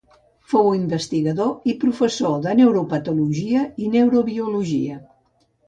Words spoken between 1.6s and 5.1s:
i professor de neuropatologia i neurobiologia.